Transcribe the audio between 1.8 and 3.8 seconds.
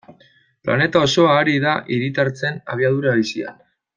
hiritartzen abiadura bizian.